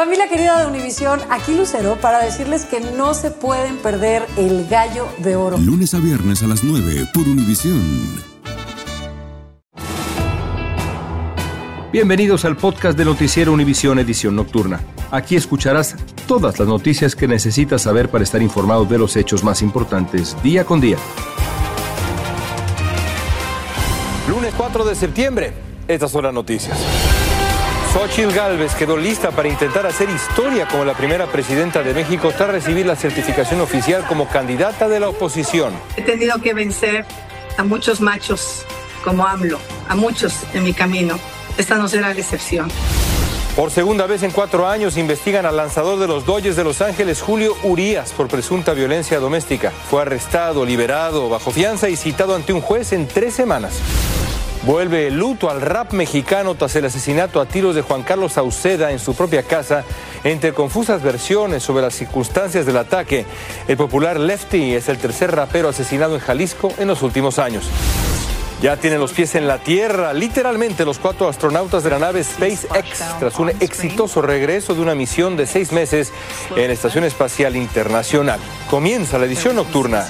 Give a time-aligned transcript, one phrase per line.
[0.00, 5.06] Familia querida de Univisión, aquí Lucero para decirles que no se pueden perder el gallo
[5.18, 5.58] de oro.
[5.58, 7.82] Lunes a viernes a las 9 por Univisión.
[11.92, 14.80] Bienvenidos al podcast de Noticiero Univisión Edición Nocturna.
[15.10, 19.60] Aquí escucharás todas las noticias que necesitas saber para estar informado de los hechos más
[19.60, 20.96] importantes día con día.
[24.30, 25.52] Lunes 4 de septiembre,
[25.86, 26.78] estas son las noticias.
[27.92, 32.50] Xochitl Galvez quedó lista para intentar hacer historia como la primera presidenta de México tras
[32.50, 35.72] recibir la certificación oficial como candidata de la oposición.
[35.96, 37.04] He tenido que vencer
[37.58, 38.64] a muchos machos
[39.02, 41.18] como AMLO, a muchos en mi camino.
[41.58, 42.70] Esta no será la excepción.
[43.56, 47.20] Por segunda vez en cuatro años investigan al lanzador de los Dodgers de Los Ángeles,
[47.20, 49.72] Julio Urías, por presunta violencia doméstica.
[49.90, 53.80] Fue arrestado, liberado, bajo fianza y citado ante un juez en tres semanas.
[54.62, 58.92] Vuelve el luto al rap mexicano tras el asesinato a tiros de Juan Carlos Sauceda
[58.92, 59.84] en su propia casa,
[60.22, 63.24] entre confusas versiones sobre las circunstancias del ataque.
[63.68, 67.64] El popular Lefty es el tercer rapero asesinado en Jalisco en los últimos años.
[68.60, 73.02] Ya tienen los pies en la Tierra, literalmente los cuatro astronautas de la nave SpaceX,
[73.18, 76.12] tras un exitoso regreso de una misión de seis meses
[76.54, 78.38] en la Estación Espacial Internacional.
[78.68, 80.06] Comienza la edición nocturna.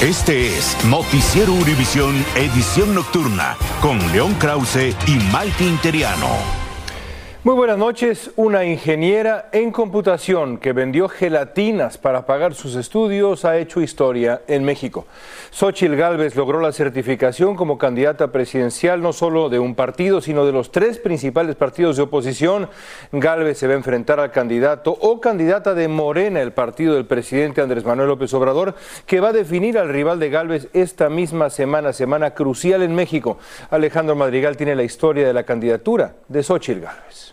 [0.00, 6.69] Este es Noticiero Univisión Edición Nocturna con León Krause y Malte Interiano.
[7.42, 8.32] Muy buenas noches.
[8.36, 14.62] Una ingeniera en computación que vendió gelatinas para pagar sus estudios ha hecho historia en
[14.62, 15.06] México.
[15.50, 20.52] Xochitl Gálvez logró la certificación como candidata presidencial no solo de un partido, sino de
[20.52, 22.68] los tres principales partidos de oposición.
[23.10, 27.62] Gálvez se va a enfrentar al candidato o candidata de Morena, el partido del presidente
[27.62, 28.74] Andrés Manuel López Obrador,
[29.06, 33.38] que va a definir al rival de Gálvez esta misma semana, semana crucial en México.
[33.70, 37.29] Alejandro Madrigal tiene la historia de la candidatura de Xochitl Gálvez.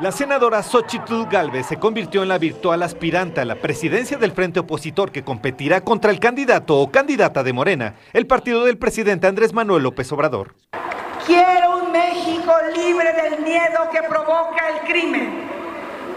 [0.00, 4.58] La senadora Xochitl Galvez se convirtió en la virtual aspirante a la presidencia del frente
[4.60, 9.52] opositor que competirá contra el candidato o candidata de Morena, el partido del presidente Andrés
[9.52, 10.54] Manuel López Obrador.
[11.26, 15.46] Quiero un México libre del miedo que provoca el crimen.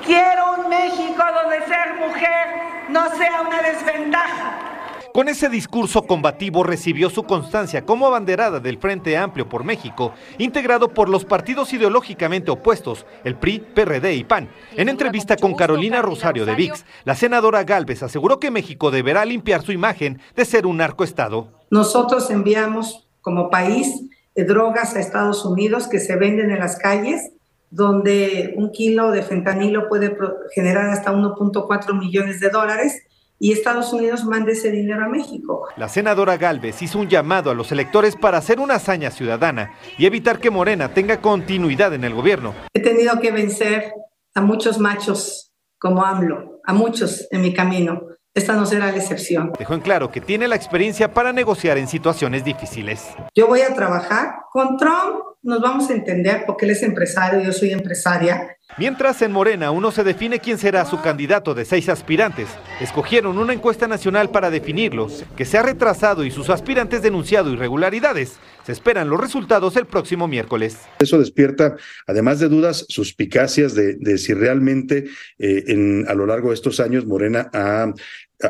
[0.05, 2.47] Quiero un México donde ser mujer
[2.87, 4.72] no sea una desventaja
[5.13, 10.89] con ese discurso combativo recibió su constancia como abanderada del Frente Amplio por México, integrado
[10.89, 14.49] por los partidos ideológicamente opuestos, el PRI, PRD y PAN.
[14.75, 19.61] En entrevista con Carolina Rosario de VIX, la senadora Galvez aseguró que México deberá limpiar
[19.61, 21.47] su imagen de ser un narcoestado.
[21.69, 27.31] Nosotros enviamos como país eh, drogas a Estados Unidos que se venden en las calles
[27.69, 30.15] donde un kilo de fentanilo puede
[30.53, 33.01] generar hasta 1.4 millones de dólares
[33.39, 35.67] y Estados Unidos mande ese dinero a México.
[35.75, 40.05] La senadora Galvez hizo un llamado a los electores para hacer una hazaña ciudadana y
[40.05, 42.53] evitar que Morena tenga continuidad en el gobierno.
[42.73, 43.93] He tenido que vencer
[44.33, 48.01] a muchos machos como AMLO, a muchos en mi camino.
[48.33, 49.51] Esta no será la excepción.
[49.59, 53.09] Dejó en claro que tiene la experiencia para negociar en situaciones difíciles.
[53.35, 57.51] Yo voy a trabajar con Trump, nos vamos a entender porque él es empresario, yo
[57.51, 62.47] soy empresaria Mientras en Morena uno se define quién será su candidato de seis aspirantes,
[62.81, 68.39] escogieron una encuesta nacional para definirlo, que se ha retrasado y sus aspirantes denunciado irregularidades.
[68.65, 70.77] Se esperan los resultados el próximo miércoles.
[70.99, 71.75] Eso despierta,
[72.07, 75.05] además de dudas, suspicacias de, si realmente
[75.37, 77.93] eh, en, a lo largo de estos años Morena ha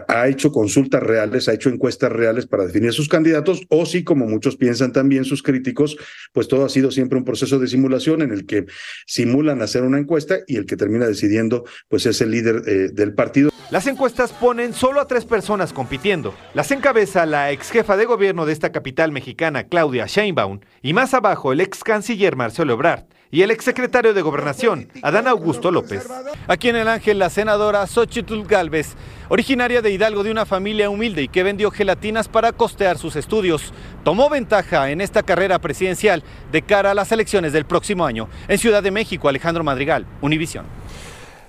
[0.08, 4.26] ha hecho consultas reales, ha hecho encuestas reales para definir sus candidatos, o si, como
[4.26, 5.98] muchos piensan también sus críticos,
[6.32, 8.66] pues todo ha sido siempre un proceso de simulación en el que
[9.06, 13.14] simulan hacer una encuesta y el que termina decidiendo, pues es el líder eh, del
[13.14, 13.52] partido.
[13.72, 16.34] Las encuestas ponen solo a tres personas compitiendo.
[16.54, 21.14] Las encabeza la ex jefa de gobierno de esta capital mexicana, Claudia Sheinbaum, y más
[21.14, 26.08] abajo el ex canciller Marcelo Ebrard y el exsecretario de Gobernación, Adán Augusto López.
[26.48, 28.94] Aquí en el Ángel, la senadora Xochitl Galvez,
[29.28, 33.74] originaria de Hidalgo de una familia humilde y que vendió gelatinas para costear sus estudios,
[34.04, 38.30] tomó ventaja en esta carrera presidencial de cara a las elecciones del próximo año.
[38.48, 40.68] En Ciudad de México, Alejandro Madrigal, Univisión.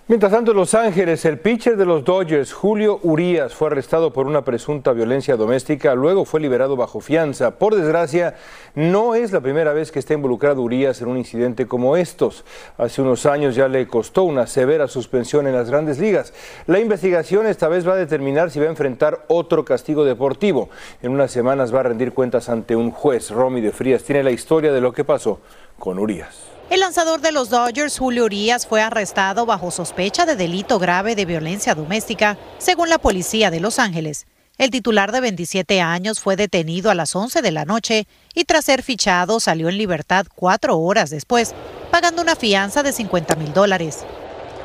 [0.06, 4.26] Mientras tanto, en Los Ángeles, el pitcher de los Dodgers, Julio Urías, fue arrestado por
[4.26, 7.52] una presunta violencia doméstica, luego fue liberado bajo fianza.
[7.52, 8.34] Por desgracia,
[8.74, 12.44] no es la primera vez que está involucrado Urías en un incidente como estos.
[12.76, 16.34] Hace unos años ya le costó una severa suspensión en las grandes ligas.
[16.66, 20.68] La investigación esta vez va a determinar si va a enfrentar otro castigo deportivo.
[21.00, 23.30] En unas semanas va a rendir cuentas ante un juez.
[23.30, 25.40] Romy de Frías tiene la historia de lo que pasó
[25.78, 26.53] con Urías.
[26.70, 31.26] El lanzador de los Dodgers, Julio Urias, fue arrestado bajo sospecha de delito grave de
[31.26, 34.26] violencia doméstica, según la policía de Los Ángeles.
[34.56, 38.64] El titular de 27 años fue detenido a las 11 de la noche y tras
[38.64, 41.54] ser fichado salió en libertad cuatro horas después,
[41.90, 43.98] pagando una fianza de 50 mil dólares.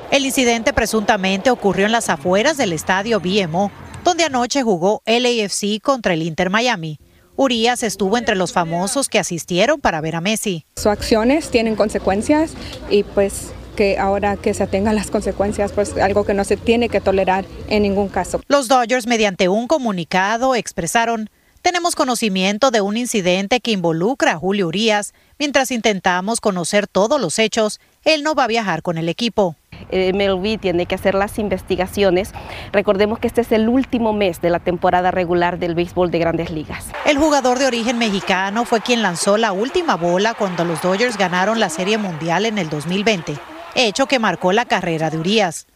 [0.10, 3.72] El incidente presuntamente ocurrió en las afueras del estadio BMO,
[4.06, 6.98] donde anoche jugó LAFC contra el Inter Miami.
[7.42, 10.66] Urias estuvo entre los famosos que asistieron para ver a Messi.
[10.76, 12.52] Sus acciones tienen consecuencias
[12.90, 16.90] y pues que ahora que se atengan las consecuencias, pues algo que no se tiene
[16.90, 18.42] que tolerar en ningún caso.
[18.50, 21.30] Los Dodgers, mediante un comunicado, expresaron,
[21.62, 25.14] tenemos conocimiento de un incidente que involucra a Julio Urias.
[25.38, 29.56] Mientras intentamos conocer todos los hechos, él no va a viajar con el equipo.
[29.92, 32.32] MLB tiene que hacer las investigaciones.
[32.72, 36.52] Recordemos que este es el último mes de la temporada regular del béisbol de grandes
[36.52, 36.88] ligas.
[37.06, 41.60] El jugador de origen mexicano fue quien lanzó la última bola cuando los Dodgers ganaron
[41.60, 43.40] la Serie Mundial en el 2020
[43.76, 45.68] hecho que marcó la carrera de Urias.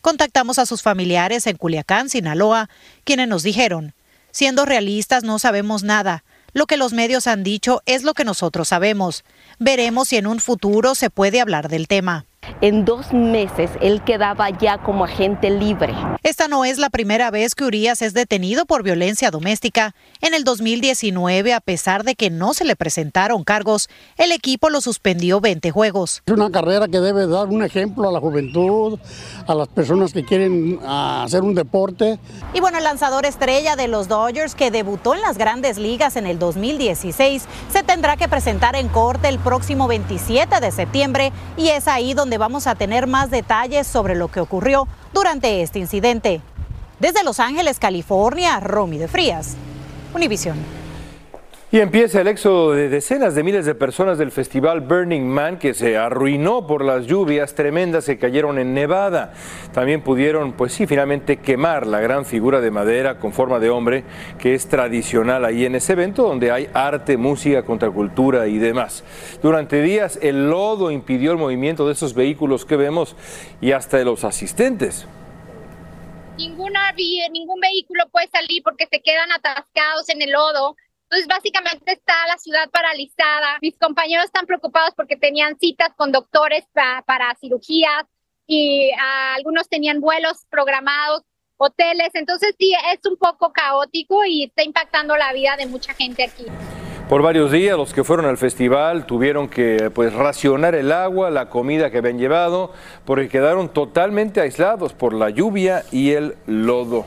[0.00, 2.70] Contactamos a sus familiares en Culiacán, Sinaloa,
[3.04, 3.94] quienes nos dijeron,
[4.30, 8.68] siendo realistas no sabemos nada, lo que los medios han dicho es lo que nosotros
[8.68, 9.24] sabemos.
[9.58, 12.26] Veremos si en un futuro se puede hablar del tema.
[12.60, 15.94] En dos meses él quedaba ya como agente libre.
[16.22, 19.94] Esta no es la primera vez que Urias es detenido por violencia doméstica.
[20.20, 24.80] En el 2019, a pesar de que no se le presentaron cargos, el equipo lo
[24.80, 26.22] suspendió 20 juegos.
[26.26, 28.98] Es una carrera que debe dar un ejemplo a la juventud,
[29.46, 32.18] a las personas que quieren ah, hacer un deporte.
[32.54, 36.26] Y bueno, el lanzador estrella de los Dodgers, que debutó en las grandes ligas en
[36.26, 41.88] el 2016, se tendrá que presentar en corte el próximo 27 de septiembre y es
[41.88, 46.40] ahí donde vamos a tener más detalles sobre lo que ocurrió durante este incidente.
[46.98, 49.54] Desde Los Ángeles, California, Romy de Frías,
[50.12, 50.79] Univision.
[51.72, 55.72] Y empieza el éxodo de decenas de miles de personas del festival Burning Man que
[55.72, 59.34] se arruinó por las lluvias tremendas que cayeron en Nevada.
[59.72, 64.02] También pudieron, pues sí, finalmente quemar la gran figura de madera con forma de hombre
[64.40, 69.04] que es tradicional ahí en ese evento donde hay arte, música, contracultura y demás.
[69.40, 73.14] Durante días el lodo impidió el movimiento de esos vehículos que vemos
[73.60, 75.06] y hasta de los asistentes
[76.36, 76.80] ninguna
[77.30, 80.74] ningún vehículo puede salir porque se quedan atascados en el lodo.
[81.10, 83.58] Entonces, básicamente está la ciudad paralizada.
[83.60, 88.04] Mis compañeros están preocupados porque tenían citas con doctores para cirugías
[88.46, 91.22] y ah, algunos tenían vuelos programados,
[91.56, 92.10] hoteles.
[92.14, 96.46] Entonces, sí, es un poco caótico y está impactando la vida de mucha gente aquí.
[97.08, 101.48] Por varios días los que fueron al festival tuvieron que pues racionar el agua, la
[101.48, 102.72] comida que habían llevado,
[103.04, 107.04] porque quedaron totalmente aislados por la lluvia y el lodo.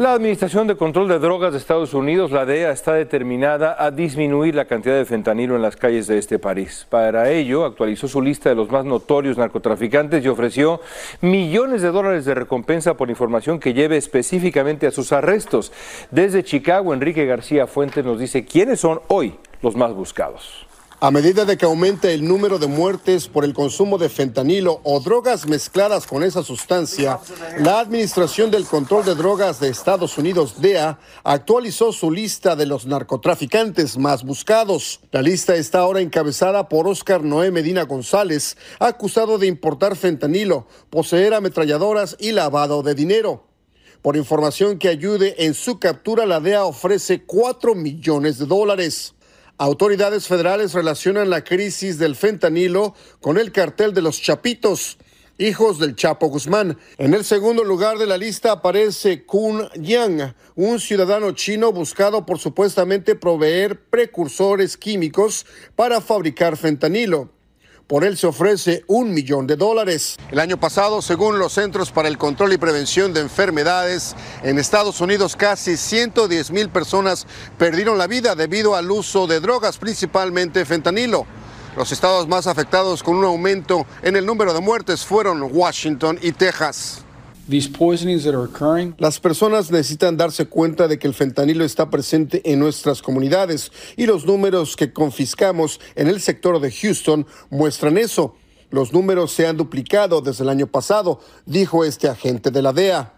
[0.00, 4.54] La Administración de Control de Drogas de Estados Unidos, la DEA, está determinada a disminuir
[4.54, 6.86] la cantidad de fentanilo en las calles de este país.
[6.88, 10.80] Para ello, actualizó su lista de los más notorios narcotraficantes y ofreció
[11.20, 15.70] millones de dólares de recompensa por información que lleve específicamente a sus arrestos.
[16.10, 20.69] Desde Chicago, Enrique García Fuentes nos dice quiénes son hoy los más buscados.
[21.02, 25.00] A medida de que aumente el número de muertes por el consumo de fentanilo o
[25.00, 27.18] drogas mezcladas con esa sustancia,
[27.58, 32.84] la Administración del Control de Drogas de Estados Unidos, DEA, actualizó su lista de los
[32.84, 35.00] narcotraficantes más buscados.
[35.10, 41.32] La lista está ahora encabezada por Oscar Noé Medina González, acusado de importar fentanilo, poseer
[41.32, 43.46] ametralladoras y lavado de dinero.
[44.02, 49.14] Por información que ayude en su captura, la DEA ofrece 4 millones de dólares.
[49.60, 54.96] Autoridades federales relacionan la crisis del fentanilo con el cartel de los Chapitos,
[55.36, 56.78] hijos del Chapo Guzmán.
[56.96, 62.38] En el segundo lugar de la lista aparece Kun Yang, un ciudadano chino buscado por
[62.38, 65.44] supuestamente proveer precursores químicos
[65.76, 67.28] para fabricar fentanilo.
[67.90, 70.16] Por él se ofrece un millón de dólares.
[70.30, 75.00] El año pasado, según los Centros para el Control y Prevención de Enfermedades, en Estados
[75.00, 77.26] Unidos casi 110 mil personas
[77.58, 81.26] perdieron la vida debido al uso de drogas, principalmente fentanilo.
[81.76, 86.30] Los estados más afectados con un aumento en el número de muertes fueron Washington y
[86.30, 87.04] Texas.
[88.98, 94.06] Las personas necesitan darse cuenta de que el fentanilo está presente en nuestras comunidades y
[94.06, 98.36] los números que confiscamos en el sector de Houston muestran eso.
[98.70, 103.14] Los números se han duplicado desde el año pasado, dijo este agente de la DEA.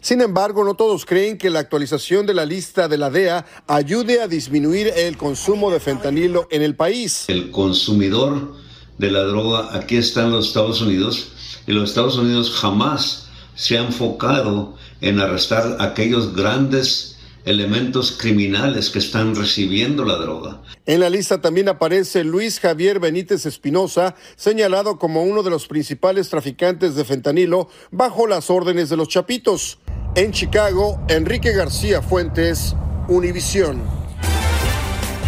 [0.00, 4.20] Sin embargo, no todos creen que la actualización de la lista de la DEA ayude
[4.20, 7.24] a disminuir el consumo de fentanilo en el país.
[7.28, 8.54] El consumidor
[8.98, 11.32] de la droga aquí está en los Estados Unidos
[11.66, 13.21] y los Estados Unidos jamás
[13.54, 17.12] se ha enfocado en arrestar a aquellos grandes
[17.44, 20.62] elementos criminales que están recibiendo la droga.
[20.86, 26.28] En la lista también aparece Luis Javier Benítez Espinosa, señalado como uno de los principales
[26.28, 29.78] traficantes de fentanilo bajo las órdenes de los Chapitos.
[30.14, 32.76] En Chicago, Enrique García Fuentes,
[33.08, 33.82] Univisión.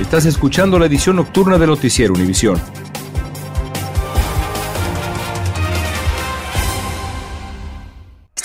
[0.01, 2.61] Estás escuchando la edición nocturna de Noticiero Univisión.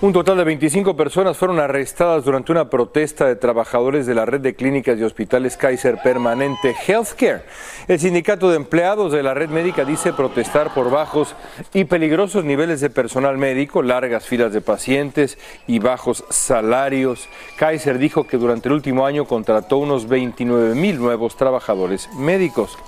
[0.00, 4.40] Un total de 25 personas fueron arrestadas durante una protesta de trabajadores de la red
[4.40, 7.42] de clínicas y hospitales Kaiser Permanente Healthcare.
[7.88, 11.34] El sindicato de empleados de la red médica dice protestar por bajos
[11.74, 15.36] y peligrosos niveles de personal médico, largas filas de pacientes
[15.66, 17.28] y bajos salarios.
[17.56, 22.78] Kaiser dijo que durante el último año contrató unos 29 mil nuevos trabajadores médicos.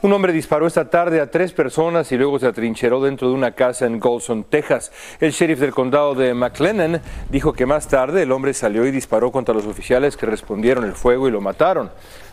[0.00, 3.56] Un hombre disparó esta tarde a tres personas y luego se atrincheró dentro de una
[3.56, 4.92] casa en Golson, Texas.
[5.18, 9.32] El sheriff del condado de McLennan dijo que más tarde el hombre salió y disparó
[9.32, 11.90] contra los oficiales que respondieron el fuego y lo mataron.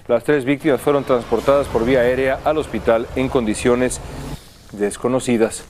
[0.08, 4.00] Las tres víctimas fueron transportadas por vía aérea al hospital en condiciones
[4.72, 5.66] desconocidas.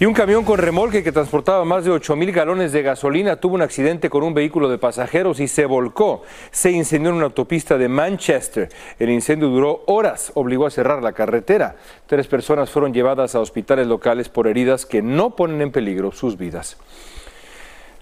[0.00, 3.56] Y un camión con remolque que transportaba más de 8 mil galones de gasolina tuvo
[3.56, 6.22] un accidente con un vehículo de pasajeros y se volcó.
[6.50, 8.70] Se incendió en una autopista de Manchester.
[8.98, 11.76] El incendio duró horas, obligó a cerrar la carretera.
[12.06, 16.38] Tres personas fueron llevadas a hospitales locales por heridas que no ponen en peligro sus
[16.38, 16.78] vidas.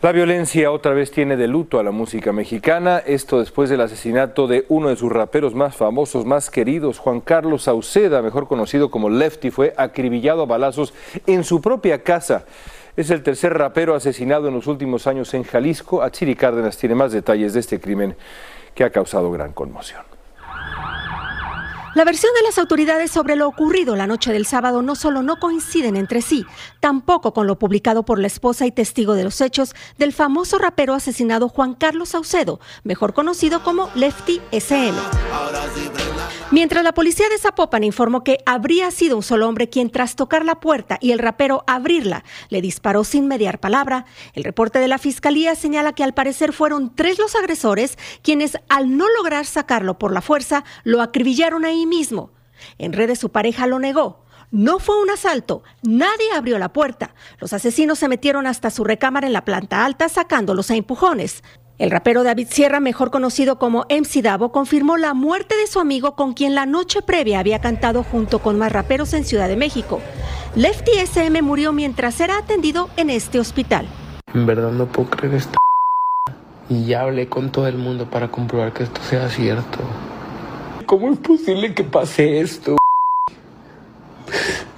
[0.00, 4.46] La violencia otra vez tiene de luto a la música mexicana, esto después del asesinato
[4.46, 9.10] de uno de sus raperos más famosos, más queridos, Juan Carlos Sauceda, mejor conocido como
[9.10, 10.94] Lefty, fue acribillado a balazos
[11.26, 12.44] en su propia casa.
[12.96, 16.00] Es el tercer rapero asesinado en los últimos años en Jalisco.
[16.00, 18.14] Achiri Cárdenas tiene más detalles de este crimen
[18.76, 20.07] que ha causado gran conmoción.
[21.94, 25.36] La versión de las autoridades sobre lo ocurrido la noche del sábado no solo no
[25.36, 26.44] coinciden entre sí,
[26.80, 30.94] tampoco con lo publicado por la esposa y testigo de los hechos del famoso rapero
[30.94, 34.96] asesinado Juan Carlos Saucedo, mejor conocido como Lefty SM.
[36.50, 40.46] Mientras la policía de Zapopan informó que habría sido un solo hombre quien tras tocar
[40.46, 44.96] la puerta y el rapero abrirla le disparó sin mediar palabra, el reporte de la
[44.96, 50.10] fiscalía señala que al parecer fueron tres los agresores quienes al no lograr sacarlo por
[50.10, 52.32] la fuerza lo acribillaron ahí mismo.
[52.78, 54.24] En redes su pareja lo negó.
[54.50, 57.14] No fue un asalto, nadie abrió la puerta.
[57.40, 61.42] Los asesinos se metieron hasta su recámara en la planta alta sacándolos a empujones.
[61.78, 66.16] El rapero David Sierra, mejor conocido como MC Davo, confirmó la muerte de su amigo
[66.16, 70.00] con quien la noche previa había cantado junto con más raperos en Ciudad de México.
[70.56, 73.86] Lefty SM murió mientras era atendido en este hospital.
[74.34, 75.56] En verdad no puedo creer esto.
[76.68, 79.78] Y ya hablé con todo el mundo para comprobar que esto sea cierto.
[80.84, 82.76] ¿Cómo es posible que pase esto?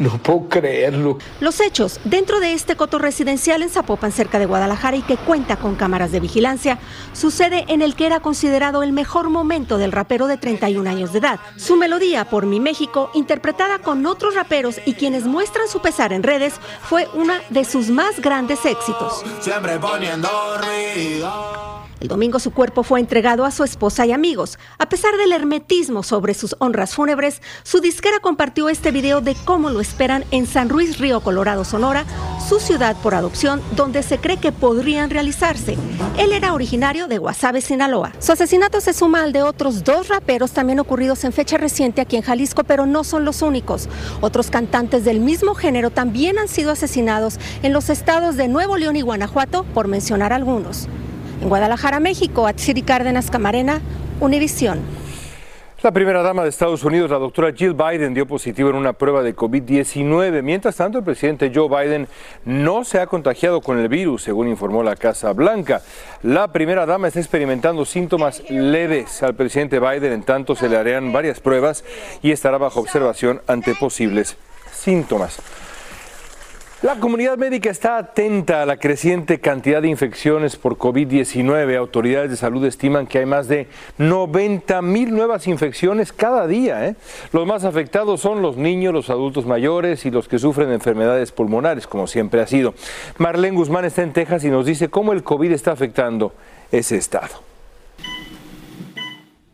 [0.00, 1.19] No puedo creerlo.
[1.40, 5.57] Los hechos dentro de este coto residencial en Zapopan, cerca de Guadalajara y que cuenta
[5.57, 6.78] con cámaras de vigilancia,
[7.12, 11.19] sucede en el que era considerado el mejor momento del rapero de 31 años de
[11.19, 11.38] edad.
[11.57, 16.23] Su melodía por Mi México, interpretada con otros raperos y quienes muestran su pesar en
[16.23, 19.23] redes, fue una de sus más grandes éxitos.
[19.42, 21.89] Siempre poniendo ruido.
[22.00, 24.59] El domingo su cuerpo fue entregado a su esposa y amigos.
[24.78, 29.69] A pesar del hermetismo sobre sus honras fúnebres, su disquera compartió este video de cómo
[29.69, 32.07] lo esperan en San Luis Río Colorado, Sonora,
[32.49, 35.76] su ciudad por adopción, donde se cree que podrían realizarse.
[36.16, 38.12] Él era originario de Guasave, Sinaloa.
[38.19, 42.16] Su asesinato se suma al de otros dos raperos también ocurridos en fecha reciente aquí
[42.16, 43.90] en Jalisco, pero no son los únicos.
[44.23, 48.97] Otros cantantes del mismo género también han sido asesinados en los estados de Nuevo León
[48.97, 50.88] y Guanajuato, por mencionar algunos.
[51.40, 53.80] En Guadalajara, México, Atsiri Cárdenas Camarena,
[54.20, 54.80] Univisión.
[55.82, 59.23] La primera dama de Estados Unidos, la doctora Jill Biden, dio positivo en una prueba
[59.23, 60.42] de COVID-19.
[60.42, 62.06] Mientras tanto, el presidente Joe Biden
[62.44, 65.80] no se ha contagiado con el virus, según informó la Casa Blanca.
[66.23, 69.23] La primera dama está experimentando síntomas leves.
[69.23, 71.82] Al presidente Biden, en tanto, se le harán varias pruebas
[72.20, 74.37] y estará bajo observación ante posibles
[74.70, 75.38] síntomas.
[76.82, 81.76] La comunidad médica está atenta a la creciente cantidad de infecciones por COVID-19.
[81.76, 83.68] Autoridades de salud estiman que hay más de
[83.99, 86.88] 90 mil nuevas infecciones cada día.
[86.88, 86.96] ¿eh?
[87.32, 91.32] Los más afectados son los niños, los adultos mayores y los que sufren de enfermedades
[91.32, 92.72] pulmonares, como siempre ha sido.
[93.18, 96.32] Marlene Guzmán está en Texas y nos dice cómo el COVID está afectando
[96.72, 97.50] ese estado.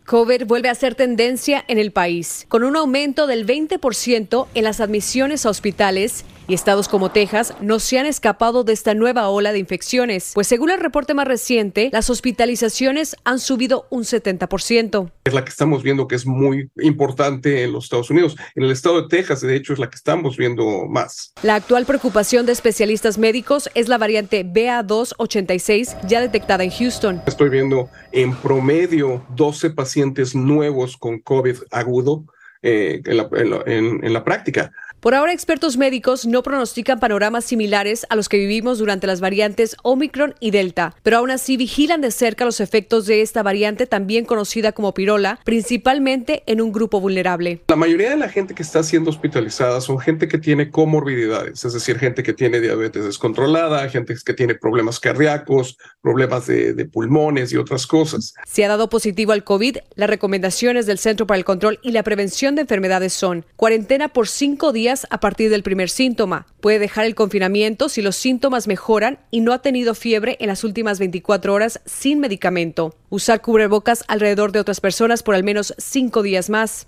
[0.06, 4.80] COVID vuelve a ser tendencia en el país, con un aumento del 20% en las
[4.80, 9.52] admisiones a hospitales y estados como Texas no se han escapado de esta nueva ola
[9.52, 15.10] de infecciones, pues según el reporte más reciente, las hospitalizaciones han subido un 70%.
[15.24, 18.36] Es la que estamos viendo que es muy importante en los Estados Unidos.
[18.54, 21.32] En el estado de Texas, de hecho, es la que estamos viendo más.
[21.42, 27.22] La actual preocupación de especialistas médicos es la variante BA286 ya detectada en Houston.
[27.26, 29.95] Estoy viendo en promedio 12 pacientes
[30.34, 32.24] nuevos con COVID agudo
[32.62, 33.28] eh, en, la,
[33.66, 34.72] en, en la práctica.
[35.00, 39.76] Por ahora, expertos médicos no pronostican panoramas similares a los que vivimos durante las variantes
[39.82, 44.24] Omicron y Delta, pero aún así vigilan de cerca los efectos de esta variante también
[44.24, 47.60] conocida como pirola, principalmente en un grupo vulnerable.
[47.68, 51.74] La mayoría de la gente que está siendo hospitalizada son gente que tiene comorbilidades, es
[51.74, 57.52] decir, gente que tiene diabetes descontrolada, gente que tiene problemas cardíacos, problemas de, de pulmones
[57.52, 58.32] y otras cosas.
[58.46, 62.02] Si ha dado positivo al COVID, las recomendaciones del Centro para el Control y la
[62.02, 66.46] Prevención de Enfermedades son cuarentena por cinco días a partir del primer síntoma.
[66.60, 70.62] Puede dejar el confinamiento si los síntomas mejoran y no ha tenido fiebre en las
[70.62, 72.94] últimas 24 horas sin medicamento.
[73.10, 76.86] Usar cubrebocas alrededor de otras personas por al menos cinco días más.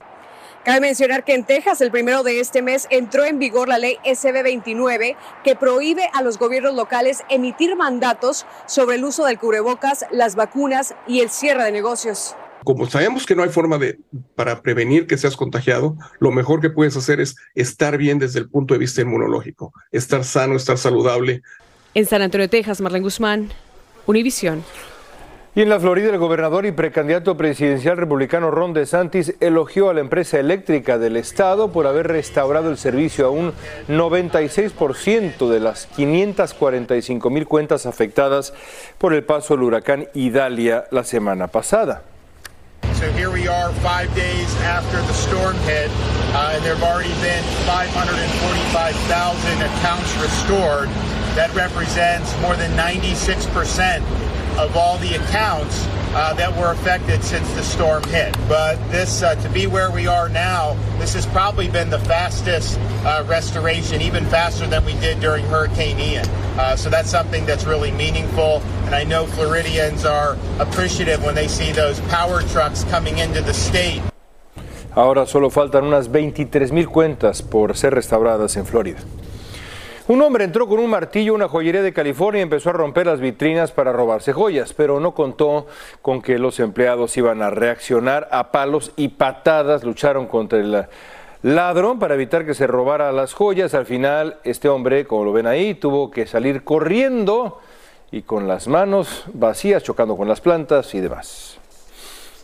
[0.65, 3.97] Cabe mencionar que en Texas el primero de este mes entró en vigor la ley
[4.05, 10.05] SB 29 que prohíbe a los gobiernos locales emitir mandatos sobre el uso del cubrebocas,
[10.11, 13.99] las vacunas y el cierre de negocios como sabemos que no hay forma de
[14.35, 18.49] para prevenir que seas contagiado, lo mejor que puedes hacer es estar bien desde el
[18.49, 21.43] punto de vista inmunológico, estar sano, estar saludable.
[21.95, 23.49] En San Antonio, Texas, Marlene Guzmán,
[24.07, 24.63] Univisión.
[25.55, 30.01] Y en la Florida, el gobernador y precandidato presidencial republicano Ron DeSantis elogió a la
[30.01, 33.53] empresa eléctrica del estado por haber restaurado el servicio a un
[33.89, 38.55] 96% de las 545 mil cuentas afectadas
[38.99, 42.05] por el paso del huracán Idalia la semana pasada.
[42.99, 45.89] So here we are five days after the storm hit,
[46.35, 50.89] uh, and there have already been 545,000 accounts restored.
[51.39, 54.03] That represents more than 96%
[54.59, 58.35] of all the accounts uh, that were affected since the storm hit.
[58.49, 62.79] But this, uh, to be where we are now, this has probably been the fastest
[63.05, 66.29] uh, restoration, even faster than we did during Hurricane Ian.
[66.59, 68.63] Uh, so that's something that's really meaningful.
[68.87, 73.55] And I know Floridians are appreciative when they see those power trucks coming into the
[73.55, 74.03] state.
[74.95, 78.99] Ahora solo faltan unas 23 mil cuentas por ser restauradas en Florida.
[80.09, 83.21] Un hombre entró con un martillo una joyería de California y empezó a romper las
[83.21, 85.67] vitrinas para robarse joyas, pero no contó
[86.01, 90.87] con que los empleados iban a reaccionar a palos y patadas, lucharon contra el
[91.43, 93.75] ladrón para evitar que se robara las joyas.
[93.75, 97.61] Al final, este hombre, como lo ven ahí, tuvo que salir corriendo
[98.11, 101.59] y con las manos vacías, chocando con las plantas y demás.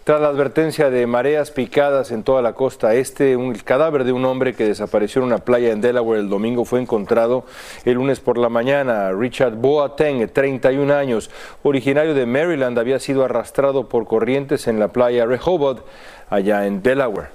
[0.04, 4.26] Tras la advertencia de mareas picadas en toda la costa este, un cadáver de un
[4.26, 7.46] hombre que desapareció en una playa en Delaware el domingo fue encontrado
[7.86, 9.12] el lunes por la mañana.
[9.12, 11.30] Richard Boateng, 31 años,
[11.62, 15.86] originario de Maryland, había sido arrastrado por corrientes en la playa Rehoboth,
[16.28, 17.28] allá en Delaware.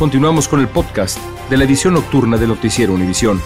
[0.00, 3.40] Continuamos con el podcast de la edición nocturna de Noticiero Univisión.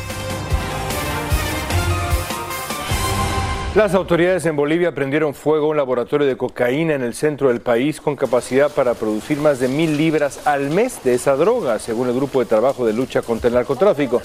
[3.75, 7.63] Las autoridades en Bolivia prendieron fuego a un laboratorio de cocaína en el centro del
[7.63, 12.09] país con capacidad para producir más de mil libras al mes de esa droga, según
[12.09, 14.21] el Grupo de Trabajo de Lucha contra el Narcotráfico.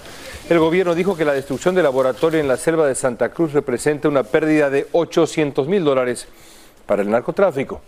[0.49, 4.10] El gobierno dijo que la destrucción del laboratorio en la selva de Santa Cruz representa
[4.10, 6.27] una pérdida de 800 mil dólares
[6.86, 7.79] para el narcotráfico.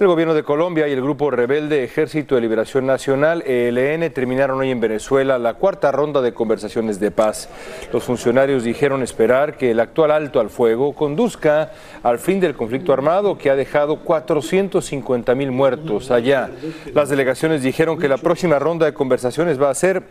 [0.00, 4.70] El gobierno de Colombia y el grupo rebelde Ejército de Liberación Nacional, ELN, terminaron hoy
[4.70, 7.50] en Venezuela la cuarta ronda de conversaciones de paz.
[7.92, 12.94] Los funcionarios dijeron esperar que el actual alto al fuego conduzca al fin del conflicto
[12.94, 16.48] armado que ha dejado 450 mil muertos allá.
[16.94, 20.02] Las delegaciones dijeron que la próxima ronda de conversaciones va a ser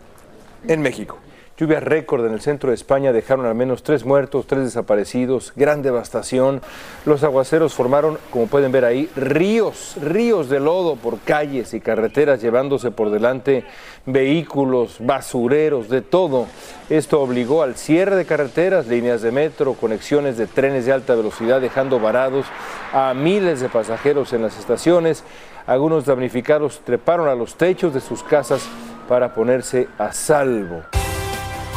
[0.67, 1.17] en México.
[1.59, 5.81] Lluvias récord en el centro de España dejaron al menos tres muertos, tres desaparecidos, gran
[5.81, 6.61] devastación.
[7.05, 12.41] Los aguaceros formaron, como pueden ver ahí, ríos, ríos de lodo por calles y carreteras,
[12.41, 13.65] llevándose por delante
[14.05, 16.45] vehículos, basureros, de todo.
[16.89, 21.59] Esto obligó al cierre de carreteras, líneas de metro, conexiones de trenes de alta velocidad,
[21.59, 22.45] dejando varados
[22.93, 25.25] a miles de pasajeros en las estaciones.
[25.67, 28.61] Algunos damnificados treparon a los techos de sus casas
[29.09, 30.83] para ponerse a salvo.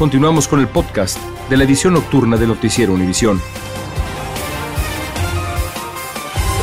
[0.02, 1.16] Continuamos con el podcast
[1.48, 3.40] de la edición nocturna de Noticiero Univisión.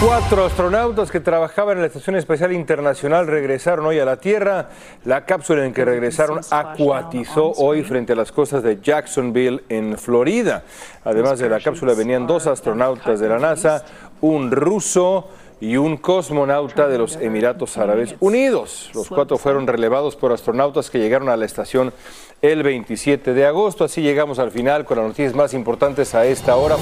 [0.06, 4.67] Cuatro astronautas que trabajaban en la Estación Espacial Internacional regresaron hoy a la Tierra.
[5.06, 10.63] La cápsula en que regresaron acuatizó hoy frente a las costas de Jacksonville, en Florida.
[11.06, 13.86] Además de la cápsula venían dos astronautas de la NASA,
[14.19, 15.30] un ruso
[15.62, 18.89] y un cosmonauta de los Emiratos Árabes Unidos.
[18.93, 21.93] Los cuatro fueron relevados por astronautas que llegaron a la estación
[22.41, 23.84] el 27 de agosto.
[23.84, 26.78] Así llegamos al final con las noticias más importantes a esta hora.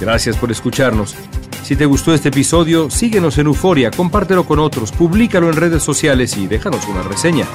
[0.00, 1.14] Gracias por escucharnos.
[1.64, 6.36] Si te gustó este episodio, síguenos en Euforia, compártelo con otros, públicalo en redes sociales
[6.36, 7.46] y déjanos una reseña.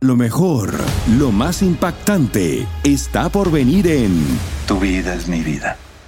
[0.00, 0.74] Lo mejor,
[1.18, 4.24] lo más impactante, está por venir en
[4.68, 5.76] Tu vida es mi vida.